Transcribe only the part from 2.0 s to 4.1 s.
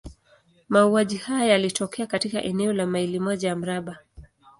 katika eneo la maili moja ya mraba.